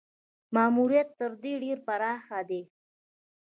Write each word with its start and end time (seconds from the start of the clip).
ماموریت 0.55 1.09
تر 1.19 1.31
دې 1.41 1.53
ډېر 1.63 1.77
پراخ 1.87 2.25
دی. 2.49 2.61